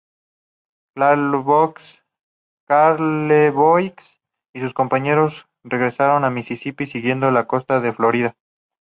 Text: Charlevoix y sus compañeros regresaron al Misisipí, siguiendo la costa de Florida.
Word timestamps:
Charlevoix 2.67 3.99
y 4.55 4.59
sus 4.61 4.73
compañeros 4.73 5.45
regresaron 5.63 6.25
al 6.25 6.33
Misisipí, 6.33 6.87
siguiendo 6.87 7.29
la 7.29 7.45
costa 7.45 7.79
de 7.81 7.93
Florida. 7.93 8.35